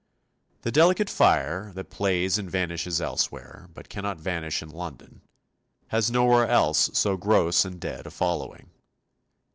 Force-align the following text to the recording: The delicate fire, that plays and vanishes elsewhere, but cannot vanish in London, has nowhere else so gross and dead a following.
The 0.63 0.71
delicate 0.71 1.11
fire, 1.11 1.71
that 1.75 1.91
plays 1.91 2.39
and 2.39 2.49
vanishes 2.49 2.99
elsewhere, 2.99 3.69
but 3.71 3.87
cannot 3.87 4.17
vanish 4.17 4.63
in 4.63 4.69
London, 4.71 5.21
has 5.89 6.09
nowhere 6.09 6.47
else 6.47 6.89
so 6.97 7.17
gross 7.17 7.65
and 7.65 7.79
dead 7.79 8.07
a 8.07 8.09
following. 8.09 8.71